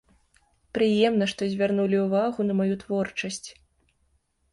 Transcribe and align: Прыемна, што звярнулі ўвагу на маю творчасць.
Прыемна, 0.77 1.27
што 1.33 1.49
звярнулі 1.51 1.97
ўвагу 2.05 2.47
на 2.47 2.53
маю 2.61 2.73
творчасць. 2.85 3.49